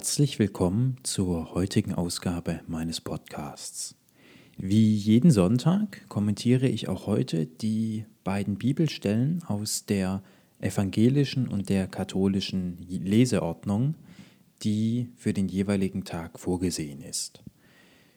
[0.00, 3.96] Herzlich willkommen zur heutigen Ausgabe meines Podcasts.
[4.56, 10.22] Wie jeden Sonntag kommentiere ich auch heute die beiden Bibelstellen aus der
[10.58, 13.94] evangelischen und der katholischen Leseordnung,
[14.62, 17.44] die für den jeweiligen Tag vorgesehen ist.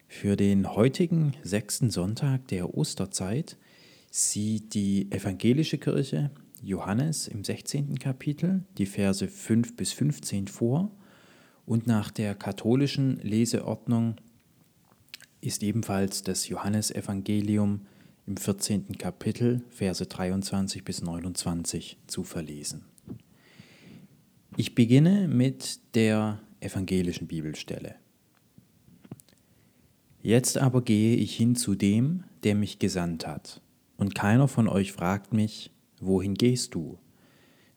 [0.07, 3.57] Für den heutigen sechsten Sonntag der Osterzeit
[4.09, 6.31] sieht die evangelische Kirche
[6.61, 7.99] Johannes im 16.
[7.99, 10.89] Kapitel die Verse 5 bis 15 vor
[11.65, 14.15] und nach der katholischen Leseordnung
[15.41, 17.81] ist ebenfalls das Johannesevangelium
[18.25, 18.97] im 14.
[18.97, 22.85] Kapitel, Verse 23 bis 29 zu verlesen.
[24.55, 27.95] Ich beginne mit der evangelischen Bibelstelle.
[30.21, 33.61] Jetzt aber gehe ich hin zu dem, der mich gesandt hat,
[33.97, 36.97] und keiner von euch fragt mich, wohin gehst du?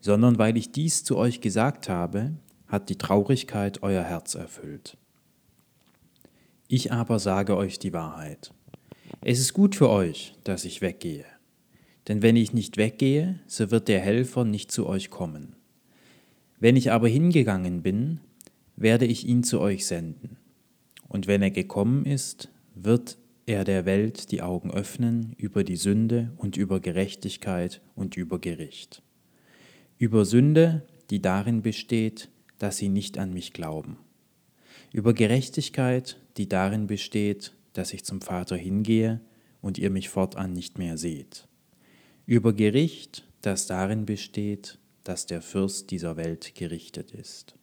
[0.01, 2.35] Sondern weil ich dies zu euch gesagt habe,
[2.69, 4.97] hat die Traurigkeit euer Herz erfüllt.
[6.69, 8.53] Ich aber sage euch die Wahrheit.
[9.21, 11.25] Es ist gut für euch, dass ich weggehe.
[12.09, 15.57] Denn wenn ich nicht weggehe, so wird der Helfer nicht zu euch kommen.
[16.59, 18.21] Wenn ich aber hingegangen bin,
[18.77, 20.37] werde ich ihn zu euch senden.
[21.09, 26.33] Und wenn er gekommen ist, wird er der Welt die Augen öffnen über die Sünde
[26.37, 29.03] und über Gerechtigkeit und über Gericht.
[29.99, 32.29] Über Sünde, die darin besteht,
[32.59, 33.99] dass sie nicht an mich glauben.
[34.93, 39.21] Über Gerechtigkeit, die darin besteht, dass ich zum Vater hingehe
[39.61, 41.49] und ihr mich fortan nicht mehr seht.
[42.25, 47.55] Über Gericht, das darin besteht, dass der Fürst dieser Welt gerichtet ist.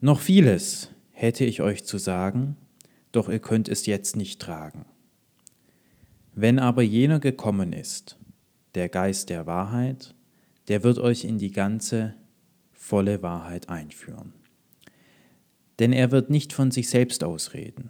[0.00, 2.56] Noch vieles hätte ich euch zu sagen,
[3.12, 4.84] doch ihr könnt es jetzt nicht tragen.
[6.34, 8.18] Wenn aber jener gekommen ist,
[8.74, 10.14] der Geist der Wahrheit,
[10.68, 12.14] der wird euch in die ganze
[12.84, 14.34] volle Wahrheit einführen.
[15.78, 17.88] Denn er wird nicht von sich selbst ausreden,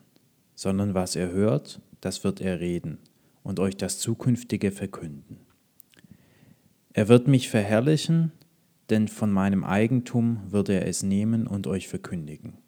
[0.54, 2.98] sondern was er hört, das wird er reden
[3.42, 5.40] und euch das Zukünftige verkünden.
[6.92, 8.30] Er wird mich verherrlichen,
[8.88, 12.58] denn von meinem Eigentum wird er es nehmen und euch verkündigen.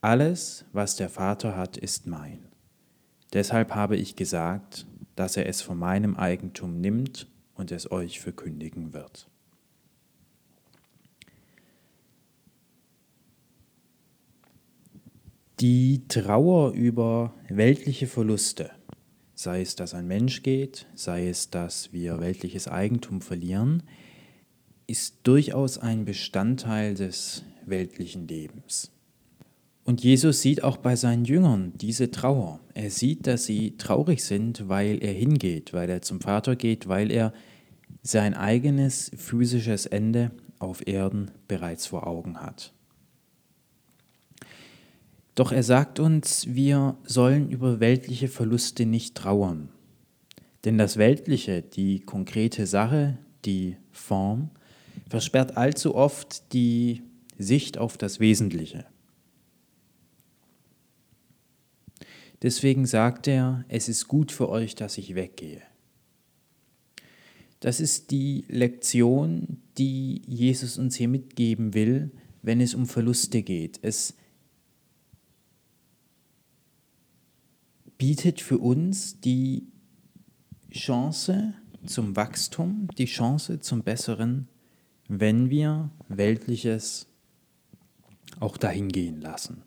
[0.00, 2.46] Alles, was der Vater hat, ist mein.
[3.34, 8.94] Deshalb habe ich gesagt, dass er es von meinem Eigentum nimmt und es euch verkündigen
[8.94, 9.29] wird.
[15.60, 18.70] Die Trauer über weltliche Verluste,
[19.34, 23.82] sei es, dass ein Mensch geht, sei es, dass wir weltliches Eigentum verlieren,
[24.86, 28.90] ist durchaus ein Bestandteil des weltlichen Lebens.
[29.84, 32.60] Und Jesus sieht auch bei seinen Jüngern diese Trauer.
[32.72, 37.10] Er sieht, dass sie traurig sind, weil er hingeht, weil er zum Vater geht, weil
[37.12, 37.34] er
[38.02, 42.72] sein eigenes physisches Ende auf Erden bereits vor Augen hat.
[45.34, 49.68] Doch er sagt uns, wir sollen über weltliche Verluste nicht trauern.
[50.64, 54.50] Denn das Weltliche, die konkrete Sache, die Form,
[55.08, 57.02] versperrt allzu oft die
[57.38, 58.84] Sicht auf das Wesentliche.
[62.42, 65.62] Deswegen sagt er, es ist gut für euch, dass ich weggehe.
[67.60, 72.10] Das ist die Lektion, die Jesus uns hier mitgeben will,
[72.42, 73.78] wenn es um Verluste geht.
[73.82, 74.14] Es
[78.00, 79.68] bietet für uns die
[80.72, 81.52] Chance
[81.84, 84.48] zum Wachstum, die Chance zum Besseren,
[85.06, 87.08] wenn wir Weltliches
[88.38, 89.64] auch dahin gehen lassen.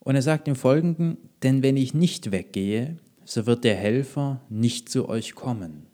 [0.00, 4.88] Und er sagt im Folgenden, denn wenn ich nicht weggehe, so wird der Helfer nicht
[4.88, 5.86] zu euch kommen.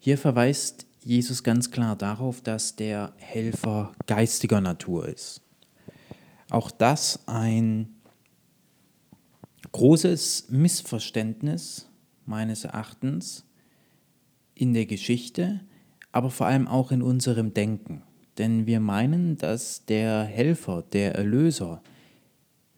[0.00, 5.40] Hier verweist Jesus ganz klar darauf, dass der Helfer geistiger Natur ist.
[6.52, 7.88] Auch das ein
[9.72, 11.88] großes Missverständnis
[12.26, 13.46] meines Erachtens
[14.54, 15.62] in der Geschichte,
[16.12, 18.02] aber vor allem auch in unserem Denken.
[18.36, 21.82] Denn wir meinen, dass der Helfer, der Erlöser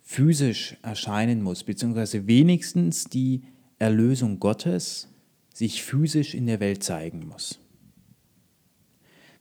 [0.02, 3.42] physisch erscheinen muss, beziehungsweise wenigstens die
[3.80, 5.08] Erlösung Gottes
[5.52, 7.58] sich physisch in der Welt zeigen muss.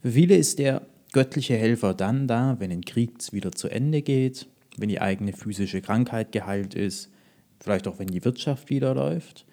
[0.02, 4.48] Für viele ist der göttliche Helfer dann da, wenn ein Krieg wieder zu Ende geht,
[4.78, 7.10] wenn die eigene physische Krankheit geheilt ist,
[7.60, 9.46] vielleicht auch wenn die Wirtschaft wieder läuft.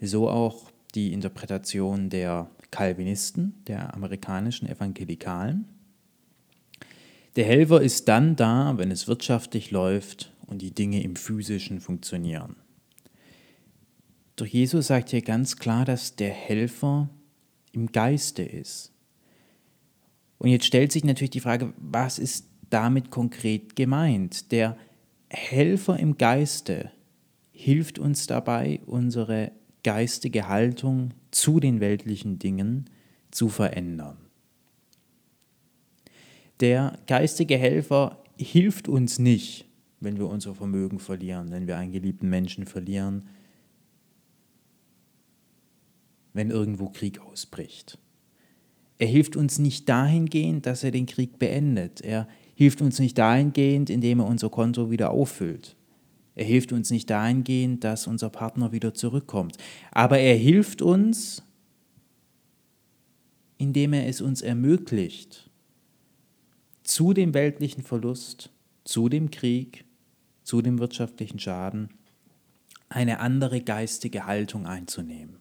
[0.00, 5.66] So auch die Interpretation der Calvinisten, der amerikanischen Evangelikalen.
[7.36, 12.56] Der Helfer ist dann da, wenn es wirtschaftlich läuft und die Dinge im physischen funktionieren.
[14.36, 17.10] Doch Jesus sagt hier ganz klar, dass der Helfer
[17.72, 18.95] im Geiste ist
[20.38, 24.52] Und jetzt stellt sich natürlich die Frage, was ist damit konkret gemeint?
[24.52, 24.76] Der
[25.28, 26.90] Helfer im Geiste
[27.52, 29.52] hilft uns dabei, unsere
[29.82, 32.90] geistige Haltung zu den weltlichen Dingen
[33.30, 34.18] zu verändern.
[36.60, 39.66] Der geistige Helfer hilft uns nicht,
[40.00, 43.28] wenn wir unser Vermögen verlieren, wenn wir einen geliebten Menschen verlieren,
[46.32, 47.98] wenn irgendwo Krieg ausbricht.
[48.98, 52.00] Er hilft uns nicht dahingehend, dass er den Krieg beendet.
[52.00, 55.76] Er hilft uns nicht dahingehend, indem er unser Konto wieder auffüllt.
[56.34, 59.56] Er hilft uns nicht dahingehend, dass unser Partner wieder zurückkommt.
[59.90, 61.42] Aber er hilft uns,
[63.58, 65.50] indem er es uns ermöglicht,
[66.82, 68.50] zu dem weltlichen Verlust,
[68.84, 69.84] zu dem Krieg,
[70.42, 71.88] zu dem wirtschaftlichen Schaden,
[72.88, 75.38] eine andere geistige Haltung einzunehmen.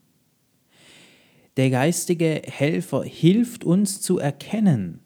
[1.58, 5.00] Der geistige Helfer hilft uns zu erkennen,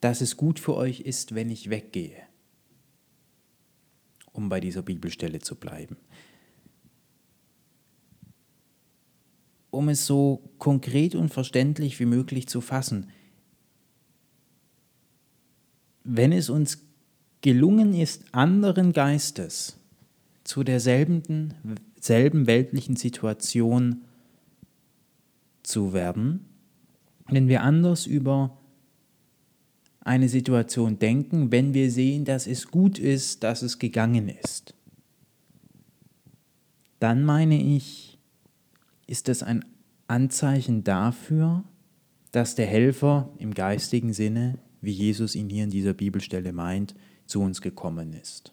[0.00, 2.20] dass es gut für euch ist, wenn ich weggehe,
[4.32, 5.96] um bei dieser Bibelstelle zu bleiben.
[9.70, 13.10] Um es so konkret und verständlich wie möglich zu fassen,
[16.04, 16.84] wenn es uns
[17.40, 19.78] gelungen ist, anderen Geistes
[20.44, 21.54] zu derselben
[22.00, 24.04] selben weltlichen Situation
[25.62, 26.46] zu werden,
[27.28, 28.58] wenn wir anders über
[30.00, 34.74] eine Situation denken, wenn wir sehen, dass es gut ist, dass es gegangen ist.
[36.98, 38.18] Dann meine ich,
[39.06, 39.64] ist das ein
[40.08, 41.64] Anzeichen dafür,
[42.32, 46.94] dass der Helfer im geistigen Sinne, wie Jesus ihn hier in dieser Bibelstelle meint,
[47.26, 48.52] zu uns gekommen ist.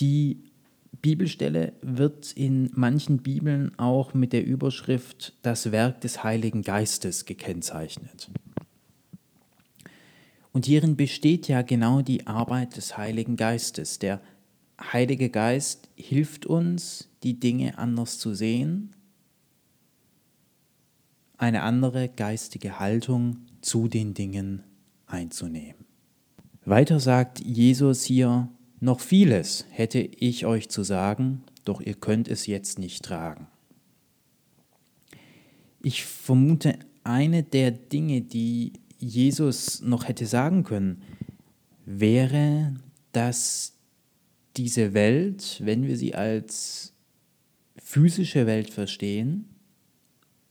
[0.00, 0.38] Die
[1.02, 8.30] Bibelstelle wird in manchen Bibeln auch mit der Überschrift das Werk des Heiligen Geistes gekennzeichnet.
[10.52, 13.98] Und hierin besteht ja genau die Arbeit des Heiligen Geistes.
[13.98, 14.20] Der
[14.80, 18.94] Heilige Geist hilft uns, die Dinge anders zu sehen,
[21.36, 24.62] eine andere geistige Haltung zu den Dingen
[25.06, 25.84] einzunehmen.
[26.64, 28.48] Weiter sagt Jesus hier,
[28.84, 33.46] noch vieles hätte ich euch zu sagen, doch ihr könnt es jetzt nicht tragen.
[35.82, 41.02] Ich vermute, eine der Dinge, die Jesus noch hätte sagen können,
[41.86, 42.74] wäre,
[43.12, 43.72] dass
[44.56, 46.92] diese Welt, wenn wir sie als
[47.76, 49.48] physische Welt verstehen,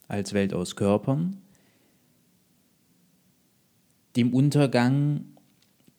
[0.07, 1.38] als Welt aus Körpern,
[4.15, 5.32] dem Untergang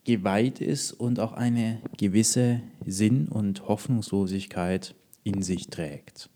[0.05, 6.31] geweiht ist und auch eine gewisse Sinn- und Hoffnungslosigkeit in sich trägt.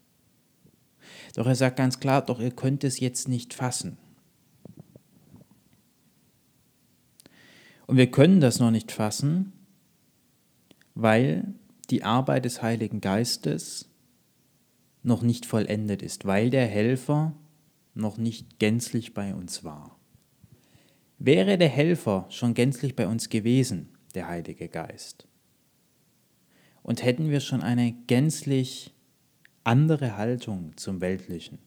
[1.34, 3.98] Doch er sagt ganz klar, doch ihr könnt es jetzt nicht fassen.
[7.86, 9.52] Und wir können das noch nicht fassen,
[10.94, 11.54] weil
[11.90, 13.88] die Arbeit des Heiligen Geistes
[15.02, 17.34] noch nicht vollendet ist, weil der Helfer
[17.94, 19.97] noch nicht gänzlich bei uns war.
[21.18, 25.26] Wäre der Helfer schon gänzlich bei uns gewesen, der Heilige Geist,
[26.82, 28.94] und hätten wir schon eine gänzlich
[29.64, 31.58] andere Haltung zum Weltlichen,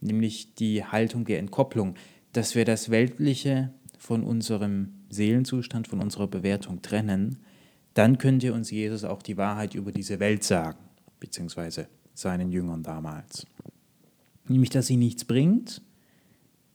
[0.00, 1.94] nämlich die Haltung der Entkopplung,
[2.32, 7.38] dass wir das Weltliche von unserem Seelenzustand, von unserer Bewertung trennen,
[7.94, 10.78] dann könnte uns Jesus auch die Wahrheit über diese Welt sagen,
[11.18, 13.46] beziehungsweise seinen Jüngern damals.
[14.46, 15.82] Nämlich, dass sie nichts bringt,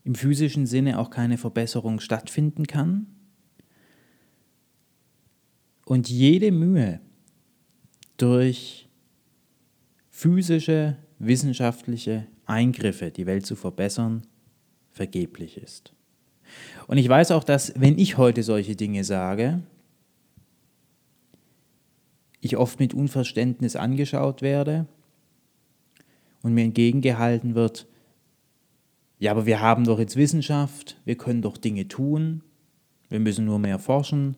[0.03, 3.07] im physischen Sinne auch keine Verbesserung stattfinden kann
[5.85, 6.99] und jede Mühe
[8.17, 8.89] durch
[10.09, 14.23] physische, wissenschaftliche Eingriffe die Welt zu verbessern,
[14.91, 15.93] vergeblich ist.
[16.87, 19.63] Und ich weiß auch, dass wenn ich heute solche Dinge sage,
[22.41, 24.85] ich oft mit Unverständnis angeschaut werde
[26.41, 27.87] und mir entgegengehalten wird,
[29.23, 32.43] ja, aber wir haben doch jetzt Wissenschaft, wir können doch Dinge tun,
[33.07, 34.35] wir müssen nur mehr forschen,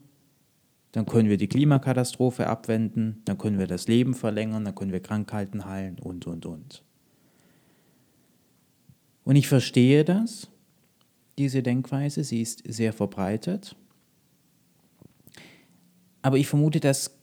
[0.92, 5.00] dann können wir die Klimakatastrophe abwenden, dann können wir das Leben verlängern, dann können wir
[5.00, 6.84] Krankheiten heilen und, und, und.
[9.24, 10.52] Und ich verstehe das
[11.36, 13.74] diese Denkweise, sie ist sehr verbreitet.
[16.22, 17.18] Aber ich vermute, dass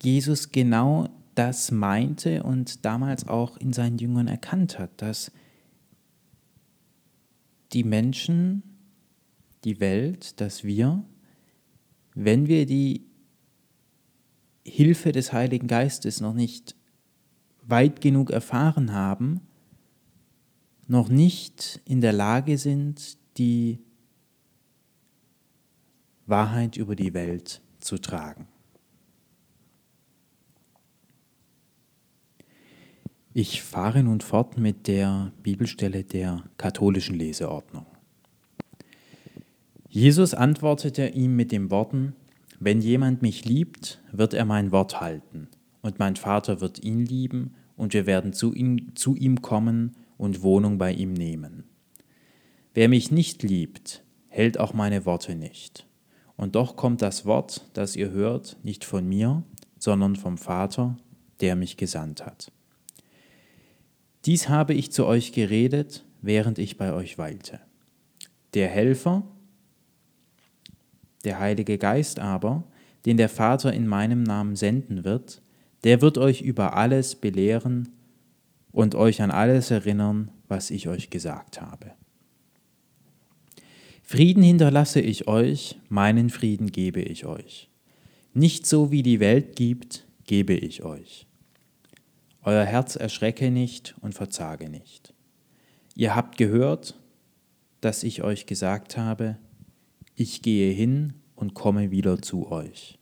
[0.00, 5.32] Jesus genau das meinte und damals auch in seinen Jüngern erkannt hat, dass
[7.72, 8.62] die Menschen,
[9.64, 11.04] die Welt, dass wir,
[12.14, 13.06] wenn wir die
[14.64, 16.76] Hilfe des Heiligen Geistes noch nicht
[17.62, 19.40] weit genug erfahren haben,
[20.86, 23.78] noch nicht in der Lage sind, die
[26.26, 28.48] Wahrheit über die Welt zu tragen.
[33.40, 37.86] Ich fahre nun fort mit der Bibelstelle der katholischen Leseordnung.
[39.88, 42.16] Jesus antwortete ihm mit den Worten,
[42.58, 45.46] Wenn jemand mich liebt, wird er mein Wort halten,
[45.82, 50.42] und mein Vater wird ihn lieben, und wir werden zu ihm, zu ihm kommen und
[50.42, 51.62] Wohnung bei ihm nehmen.
[52.74, 55.86] Wer mich nicht liebt, hält auch meine Worte nicht.
[56.36, 59.44] Und doch kommt das Wort, das ihr hört, nicht von mir,
[59.78, 60.96] sondern vom Vater,
[61.40, 62.50] der mich gesandt hat.
[64.28, 67.60] Dies habe ich zu euch geredet, während ich bei euch weilte.
[68.52, 69.22] Der Helfer,
[71.24, 72.64] der Heilige Geist aber,
[73.06, 75.40] den der Vater in meinem Namen senden wird,
[75.82, 77.88] der wird euch über alles belehren
[78.70, 81.92] und euch an alles erinnern, was ich euch gesagt habe.
[84.02, 87.70] Frieden hinterlasse ich euch, meinen Frieden gebe ich euch.
[88.34, 91.27] Nicht so wie die Welt gibt, gebe ich euch.
[92.48, 95.12] Euer Herz erschrecke nicht und verzage nicht.
[95.94, 96.98] Ihr habt gehört,
[97.82, 99.36] dass ich euch gesagt habe,
[100.14, 102.98] ich gehe hin und komme wieder zu euch.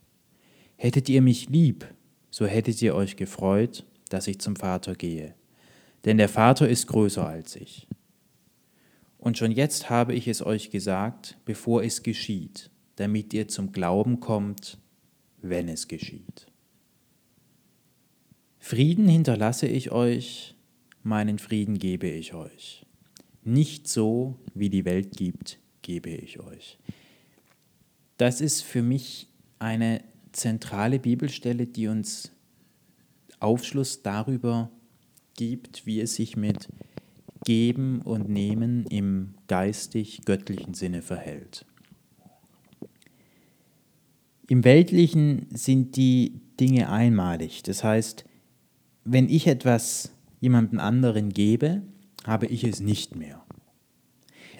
[0.75, 1.87] Hättet ihr mich lieb,
[2.29, 5.37] so hättet ihr euch gefreut, dass ich zum Vater gehe.
[6.05, 7.87] Denn der Vater ist größer als ich.
[9.17, 14.19] Und schon jetzt habe ich es euch gesagt, bevor es geschieht, damit ihr zum Glauben
[14.19, 14.79] kommt,
[15.41, 16.49] wenn es geschieht.
[18.69, 20.57] Frieden hinterlasse ich euch,
[21.05, 22.85] meinen Frieden gebe ich euch.
[23.45, 26.77] Nicht so, wie die Welt gibt, gebe ich euch.
[28.17, 29.29] Das ist für mich
[29.61, 32.33] eine zentrale Bibelstelle, die uns
[33.39, 34.73] Aufschluss darüber
[35.37, 36.67] gibt, wie es sich mit
[37.45, 41.65] Geben und Nehmen im geistig-göttlichen Sinne verhält.
[44.49, 48.25] Im Weltlichen sind die Dinge einmalig, das heißt,
[49.07, 50.11] wenn ich etwas
[50.41, 51.83] jemandem anderen gebe,
[52.25, 53.43] habe ich es nicht mehr.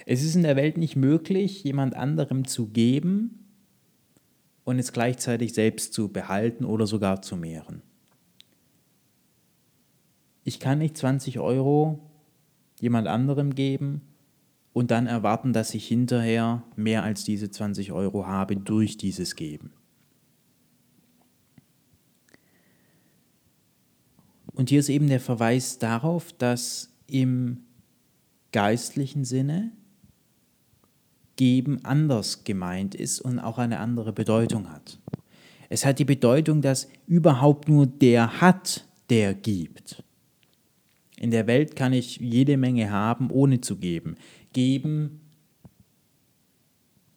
[0.05, 3.45] Es ist in der Welt nicht möglich, jemand anderem zu geben
[4.63, 7.81] und es gleichzeitig selbst zu behalten oder sogar zu mehren.
[10.45, 11.99] Ich kann nicht 20 Euro
[12.79, 14.01] jemand anderem geben
[14.71, 19.73] und dann erwarten, dass ich hinterher mehr als diese 20 Euro habe durch dieses Geben.
[24.57, 27.59] Und hier ist eben der Verweis darauf, dass im
[28.51, 29.71] geistlichen Sinne
[31.35, 34.97] Geben anders gemeint ist und auch eine andere Bedeutung hat.
[35.69, 40.03] Es hat die Bedeutung, dass überhaupt nur der hat, der gibt.
[41.17, 44.15] In der Welt kann ich jede Menge haben, ohne zu geben.
[44.53, 45.21] Geben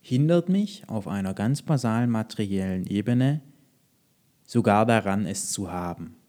[0.03, 3.41] hindert mich auf einer ganz basalen materiellen Ebene
[4.45, 6.20] sogar daran, es zu haben.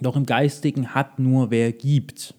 [0.00, 2.34] Doch im Geistigen hat nur wer gibt.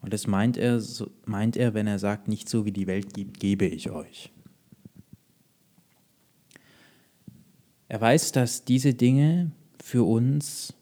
[0.00, 0.82] Und das meint er,
[1.26, 4.32] meint er, wenn er sagt, nicht so wie die Welt gibt, gebe ich euch.
[7.88, 9.52] Er weiß, dass diese Dinge
[9.82, 10.74] für uns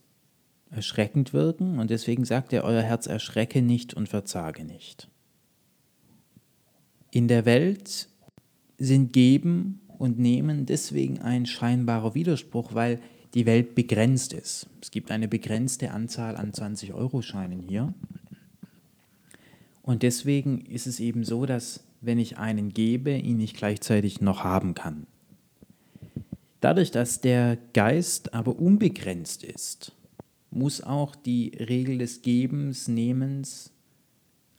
[0.69, 5.09] erschreckend wirken und deswegen sagt er, euer Herz erschrecke nicht und verzage nicht.
[7.11, 8.09] In der Welt
[8.77, 12.99] sind Geben und Nehmen deswegen ein scheinbarer Widerspruch, weil
[13.33, 14.67] die Welt begrenzt ist.
[14.81, 17.93] Es gibt eine begrenzte Anzahl an 20-Euro-Scheinen hier.
[19.81, 24.43] Und deswegen ist es eben so, dass wenn ich einen gebe, ihn nicht gleichzeitig noch
[24.43, 25.07] haben kann.
[26.59, 29.93] Dadurch, dass der Geist aber unbegrenzt ist,
[30.49, 33.71] muss auch die Regel des Gebens, Nehmens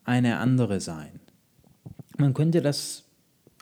[0.05, 1.21] eine andere sein.
[2.17, 3.05] Man könnte das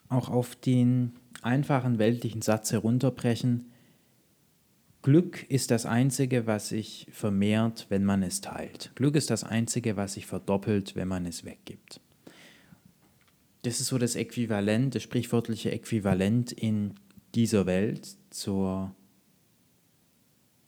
[0.09, 3.73] auch auf den einfachen weltlichen Satz herunterbrechen,
[5.07, 8.91] Glück ist das Einzige, was sich vermehrt, wenn man es teilt.
[8.97, 12.01] Glück ist das Einzige, was sich verdoppelt, wenn man es weggibt.
[13.63, 16.95] Das ist so das Äquivalent, das sprichwörtliche Äquivalent in
[17.37, 18.97] dieser Welt zur,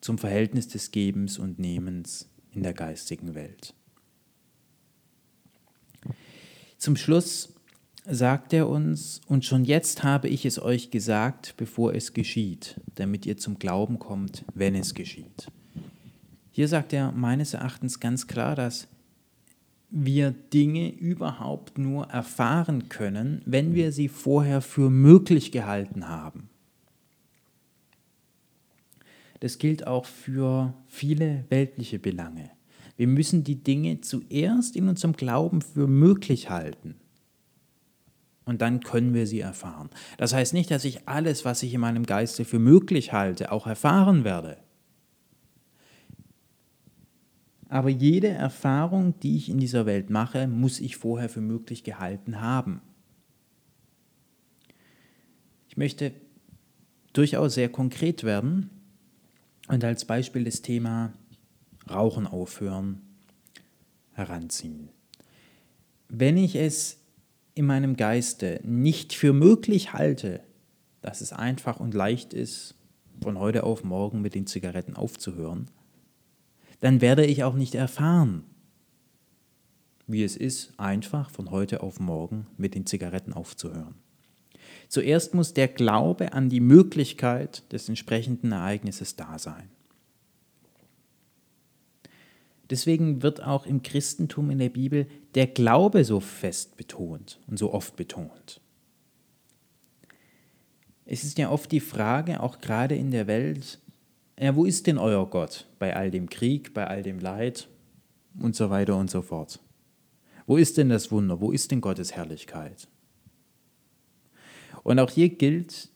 [0.00, 3.74] zum Verhältnis des Gebens und Nehmens in der geistigen Welt.
[6.76, 7.54] Zum Schluss
[8.08, 13.26] sagt er uns, und schon jetzt habe ich es euch gesagt, bevor es geschieht, damit
[13.26, 15.48] ihr zum Glauben kommt, wenn es geschieht.
[16.50, 18.88] Hier sagt er meines Erachtens ganz klar, dass
[19.90, 26.50] wir Dinge überhaupt nur erfahren können, wenn wir sie vorher für möglich gehalten haben.
[29.40, 32.50] das gilt auch für viele weltliche Belange.
[32.96, 36.96] Wir müssen die Dinge zuerst in unserem Glauben für möglich halten.
[38.48, 39.90] Und dann können wir sie erfahren.
[40.16, 43.66] Das heißt nicht, dass ich alles, was ich in meinem Geiste für möglich halte, auch
[43.66, 44.56] erfahren werde.
[47.68, 52.40] Aber jede Erfahrung, die ich in dieser Welt mache, muss ich vorher für möglich gehalten
[52.40, 52.80] haben.
[55.68, 56.14] Ich möchte
[57.12, 58.70] durchaus sehr konkret werden
[59.66, 61.12] und als Beispiel das Thema
[61.90, 63.02] Rauchen aufhören
[64.14, 64.88] heranziehen.
[66.08, 66.98] Wenn ich es
[67.58, 70.40] in meinem Geiste nicht für möglich halte,
[71.02, 72.76] dass es einfach und leicht ist,
[73.20, 75.68] von heute auf morgen mit den Zigaretten aufzuhören,
[76.80, 78.44] dann werde ich auch nicht erfahren,
[80.06, 83.96] wie es ist, einfach von heute auf morgen mit den Zigaretten aufzuhören.
[84.88, 89.68] Zuerst muss der Glaube an die Möglichkeit des entsprechenden Ereignisses da sein.
[92.70, 97.72] Deswegen wird auch im Christentum in der Bibel der Glaube so fest betont und so
[97.72, 98.60] oft betont.
[101.06, 103.78] Es ist ja oft die Frage, auch gerade in der Welt,
[104.38, 107.68] ja, wo ist denn euer Gott bei all dem Krieg, bei all dem Leid
[108.38, 109.60] und so weiter und so fort?
[110.46, 111.40] Wo ist denn das Wunder?
[111.40, 112.88] Wo ist denn Gottes Herrlichkeit?
[114.82, 115.88] Und auch hier gilt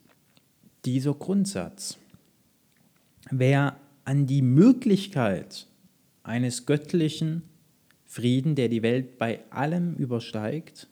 [0.84, 1.98] dieser Grundsatz.
[3.30, 5.68] Wer an die Möglichkeit
[6.22, 7.42] eines göttlichen
[8.04, 10.88] Frieden, der die Welt bei allem übersteigt,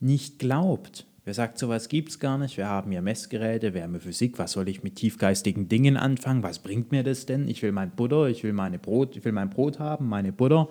[0.00, 2.56] nicht glaubt, Wer sagt, sowas gibt es gar nicht?
[2.56, 6.44] Wir haben ja Messgeräte, wir haben Physik, was soll ich mit tiefgeistigen Dingen anfangen?
[6.44, 7.48] Was bringt mir das denn?
[7.48, 10.68] Ich will mein Butter, ich will meine Brot, ich will mein Brot haben, meine Butter,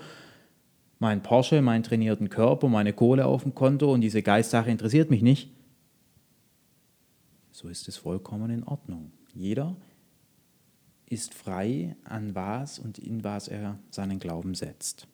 [0.97, 5.21] mein Porsche, meinen trainierten Körper, meine Kohle auf dem Konto und diese Geistsache interessiert mich
[5.21, 5.49] nicht.
[7.51, 9.11] So ist es vollkommen in Ordnung.
[9.33, 9.75] Jeder
[11.07, 15.07] ist frei, an was und in was er seinen Glauben setzt.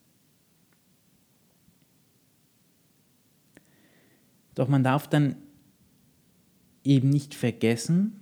[4.56, 5.36] Doch man darf dann
[6.84, 8.20] eben nicht vergessen,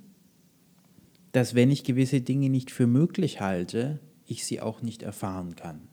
[1.31, 5.87] dass wenn ich gewisse Dinge nicht für möglich halte, ich sie auch nicht erfahren kann.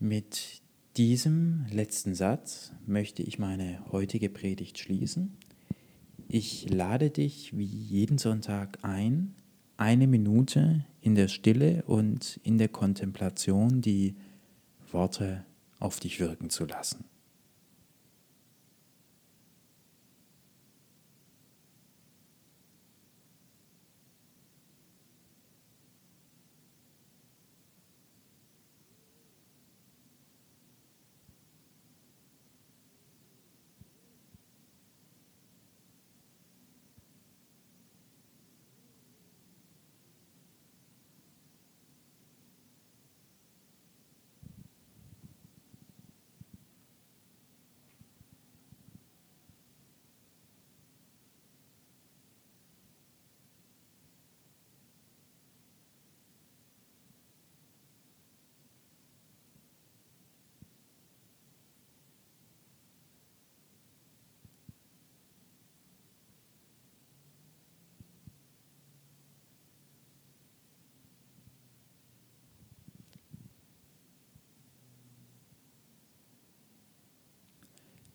[0.00, 0.62] Mit
[0.96, 5.36] diesem letzten Satz möchte ich meine heutige Predigt schließen.
[6.28, 9.34] Ich lade dich wie jeden Sonntag ein,
[9.76, 14.14] eine Minute in der Stille und in der Kontemplation die
[14.90, 15.44] Worte
[15.78, 17.04] auf dich wirken zu lassen.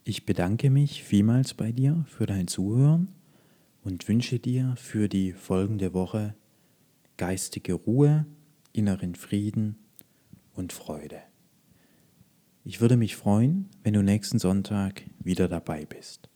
[0.10, 3.10] Ich bedanke mich vielmals bei dir für dein Zuhören
[3.84, 6.34] und wünsche dir für die folgende Woche
[7.18, 8.26] geistige Ruhe,
[8.74, 9.78] inneren Frieden
[10.56, 11.22] und Freude.
[12.66, 16.28] Ich würde mich freuen, wenn du nächsten Sonntag wieder dabei bist.